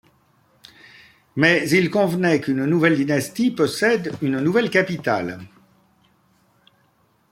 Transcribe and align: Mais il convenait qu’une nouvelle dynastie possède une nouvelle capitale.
Mais 1.35 1.69
il 1.69 1.91
convenait 1.91 2.41
qu’une 2.41 2.65
nouvelle 2.65 2.95
dynastie 2.97 3.51
possède 3.51 4.11
une 4.23 4.39
nouvelle 4.39 4.71
capitale. 4.71 5.39